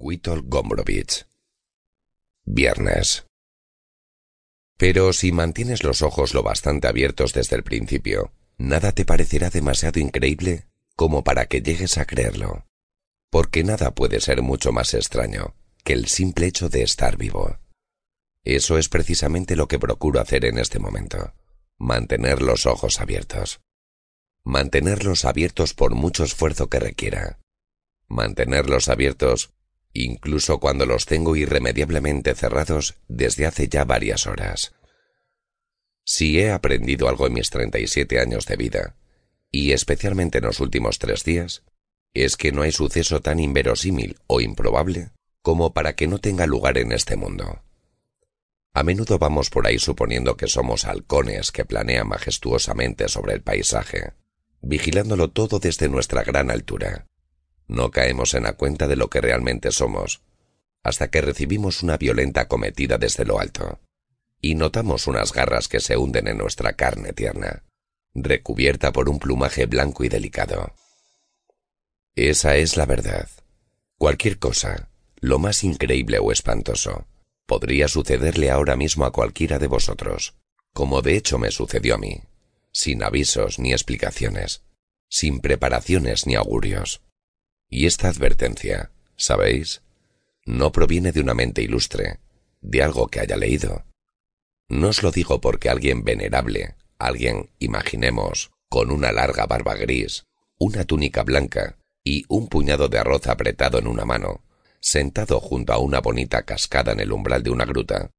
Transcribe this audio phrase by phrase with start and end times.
[0.00, 1.26] Witold Gombrowicz.
[2.46, 3.26] Viernes.
[4.78, 10.00] Pero si mantienes los ojos lo bastante abiertos desde el principio, nada te parecerá demasiado
[10.00, 10.66] increíble
[10.96, 12.66] como para que llegues a creerlo.
[13.30, 17.58] Porque nada puede ser mucho más extraño que el simple hecho de estar vivo.
[18.42, 21.34] Eso es precisamente lo que procuro hacer en este momento.
[21.76, 23.60] Mantener los ojos abiertos.
[24.44, 27.38] Mantenerlos abiertos por mucho esfuerzo que requiera.
[28.08, 29.52] Mantenerlos abiertos
[29.92, 34.72] incluso cuando los tengo irremediablemente cerrados desde hace ya varias horas.
[36.04, 38.96] Si he aprendido algo en mis 37 años de vida,
[39.50, 41.64] y especialmente en los últimos tres días,
[42.14, 45.10] es que no hay suceso tan inverosímil o improbable
[45.42, 47.62] como para que no tenga lugar en este mundo.
[48.72, 54.12] A menudo vamos por ahí suponiendo que somos halcones que planean majestuosamente sobre el paisaje,
[54.60, 57.06] vigilándolo todo desde nuestra gran altura,
[57.70, 60.22] no caemos en la cuenta de lo que realmente somos,
[60.82, 63.78] hasta que recibimos una violenta acometida desde lo alto,
[64.40, 67.62] y notamos unas garras que se hunden en nuestra carne tierna,
[68.14, 70.74] recubierta por un plumaje blanco y delicado.
[72.16, 73.28] Esa es la verdad.
[73.96, 77.06] Cualquier cosa, lo más increíble o espantoso,
[77.46, 80.34] podría sucederle ahora mismo a cualquiera de vosotros,
[80.72, 82.22] como de hecho me sucedió a mí,
[82.72, 84.64] sin avisos ni explicaciones,
[85.08, 87.02] sin preparaciones ni augurios.
[87.70, 89.82] Y esta advertencia, ¿sabéis?
[90.44, 92.18] No proviene de una mente ilustre,
[92.60, 93.84] de algo que haya leído.
[94.68, 100.26] No os lo digo porque alguien venerable, alguien, imaginemos, con una larga barba gris,
[100.58, 104.42] una túnica blanca y un puñado de arroz apretado en una mano,
[104.80, 108.10] sentado junto a una bonita cascada en el umbral de una gruta,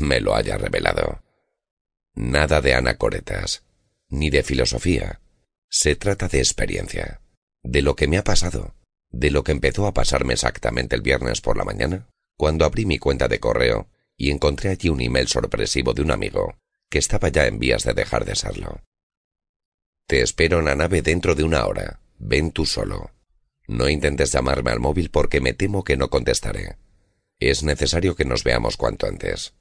[0.00, 1.22] me lo haya revelado.
[2.14, 3.64] Nada de anacoretas,
[4.08, 5.20] ni de filosofía.
[5.68, 7.20] Se trata de experiencia,
[7.62, 8.74] de lo que me ha pasado,
[9.12, 12.98] de lo que empezó a pasarme exactamente el viernes por la mañana, cuando abrí mi
[12.98, 16.56] cuenta de correo y encontré allí un email sorpresivo de un amigo
[16.88, 18.82] que estaba ya en vías de dejar de serlo.
[20.06, 22.00] Te espero en la nave dentro de una hora.
[22.18, 23.12] Ven tú solo.
[23.66, 26.76] No intentes llamarme al móvil porque me temo que no contestaré.
[27.38, 29.54] Es necesario que nos veamos cuanto antes.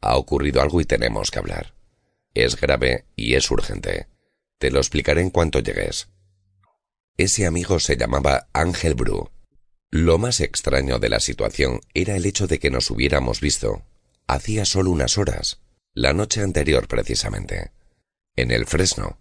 [0.00, 1.74] Ha ocurrido algo y tenemos que hablar.
[2.34, 4.08] Es grave y es urgente.
[4.58, 6.08] Te lo explicaré en cuanto llegues.
[7.16, 9.30] Ese amigo se llamaba Ángel Bru.
[9.92, 13.84] Lo más extraño de la situación era el hecho de que nos hubiéramos visto,
[14.26, 15.60] hacía solo unas horas,
[15.92, 17.70] la noche anterior precisamente,
[18.34, 19.20] en el Fresno,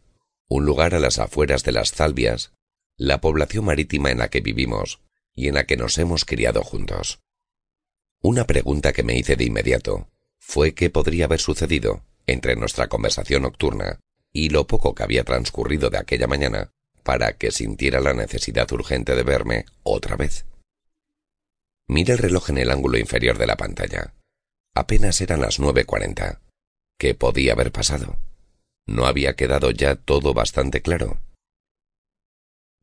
[0.49, 2.53] un lugar a las afueras de las Zalbias,
[2.97, 5.01] la población marítima en la que vivimos
[5.35, 7.19] y en la que nos hemos criado juntos.
[8.23, 13.43] Una pregunta que me hice de inmediato fue qué podría haber sucedido entre nuestra conversación
[13.43, 13.99] nocturna
[14.31, 16.72] y lo poco que había transcurrido de aquella mañana
[17.03, 20.45] para que sintiera la necesidad urgente de verme otra vez.
[21.87, 24.13] Miré el reloj en el ángulo inferior de la pantalla.
[24.73, 26.41] Apenas eran las nueve cuarenta.
[26.97, 28.17] ¿Qué podía haber pasado?
[28.87, 31.21] ¿No había quedado ya todo bastante claro?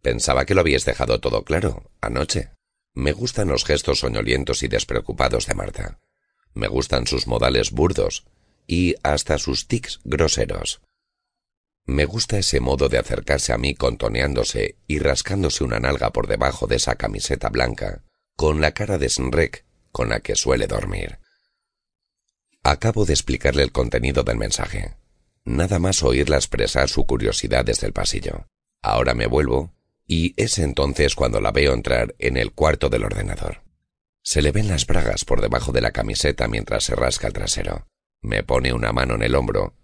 [0.02, 2.50] Pensaba que lo habías dejado todo claro, anoche.
[2.94, 5.98] Me gustan los gestos soñolientos y despreocupados de Marta.
[6.54, 8.24] Me gustan sus modales burdos
[8.66, 10.80] y hasta sus tics groseros.
[11.86, 16.66] Me gusta ese modo de acercarse a mí contoneándose y rascándose una nalga por debajo
[16.66, 18.04] de esa camiseta blanca,
[18.36, 21.18] con la cara de Snrek con la que suele dormir.
[22.62, 24.96] Acabo de explicarle el contenido del mensaje.
[25.44, 28.46] Nada más oírla expresar su curiosidad desde el pasillo.
[28.82, 29.74] Ahora me vuelvo,
[30.06, 33.62] y es entonces cuando la veo entrar en el cuarto del ordenador.
[34.22, 37.88] Se le ven las bragas por debajo de la camiseta mientras se rasca el trasero.
[38.20, 39.74] Me pone una mano en el hombro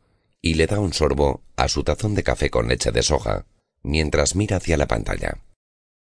[0.46, 3.46] y le da un sorbo a su tazón de café con leche de soja,
[3.82, 5.42] mientras mira hacia la pantalla.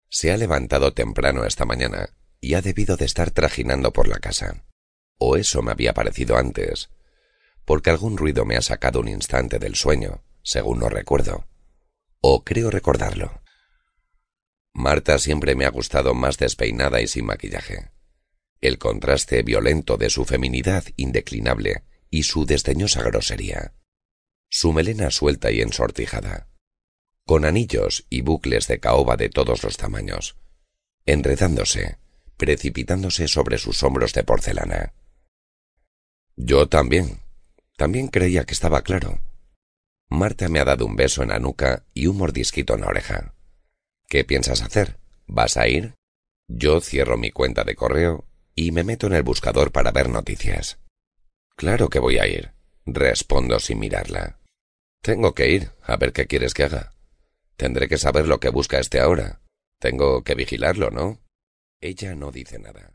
[0.08, 2.12] Se ha levantado temprano esta mañana
[2.42, 4.64] y ha debido de estar trajinando por la casa.
[5.18, 6.92] O eso me había parecido antes,
[7.66, 11.48] porque algún ruido me ha sacado un instante del sueño, según no recuerdo.
[12.22, 13.42] O creo recordarlo.
[14.74, 17.90] Marta siempre me ha gustado más despeinada y sin maquillaje.
[18.62, 23.74] El contraste violento de su feminidad indeclinable y su desdeñosa grosería
[24.50, 26.48] su melena suelta y ensortijada,
[27.26, 30.38] con anillos y bucles de caoba de todos los tamaños,
[31.06, 31.98] enredándose,
[32.38, 34.94] precipitándose sobre sus hombros de porcelana.
[36.36, 37.22] Yo también,
[37.78, 39.22] también creía que estaba claro.
[40.10, 43.34] Marta me ha dado un beso en la nuca y un mordisquito en la oreja.
[44.08, 45.00] ¿Qué piensas hacer?
[45.28, 45.96] ¿Vas a ir?
[46.48, 50.80] Yo cierro mi cuenta de correo y me meto en el buscador para ver noticias.
[51.56, 52.55] Claro que voy a ir,
[52.86, 54.40] respondo sin mirarla.
[55.02, 56.94] Tengo que ir, a ver qué quieres que haga.
[57.58, 59.42] Tendré que saber lo que busca este ahora.
[59.80, 61.22] Tengo que vigilarlo, ¿no?
[61.82, 62.95] Ella no dice nada.